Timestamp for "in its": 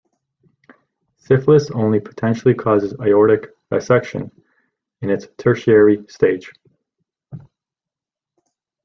5.03-5.27